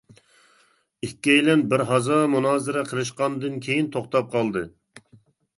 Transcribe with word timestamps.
ئىككىيلەن 1.07 1.61
بىر 1.73 1.83
ھازا 1.91 2.17
مۇنازىرە 2.37 2.83
قىلىشقاندىن 2.93 3.63
كىيىن 3.67 3.93
توختاپ 3.97 4.37
قالدى. 4.37 4.65